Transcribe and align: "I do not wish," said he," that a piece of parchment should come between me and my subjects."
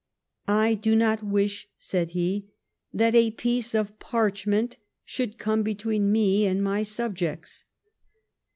"I 0.63 0.73
do 0.73 0.95
not 0.95 1.21
wish," 1.21 1.69
said 1.77 2.13
he," 2.17 2.49
that 2.91 3.13
a 3.13 3.29
piece 3.29 3.75
of 3.75 3.99
parchment 3.99 4.77
should 5.05 5.37
come 5.37 5.61
between 5.61 6.11
me 6.11 6.47
and 6.47 6.63
my 6.63 6.81
subjects." 6.81 7.65